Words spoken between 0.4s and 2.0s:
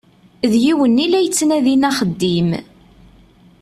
D yiwen i la yettnadin